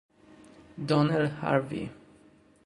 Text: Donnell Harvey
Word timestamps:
Donnell 0.87 1.29
Harvey 1.45 1.91